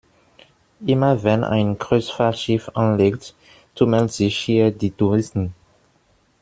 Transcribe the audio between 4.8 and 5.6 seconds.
Touristen.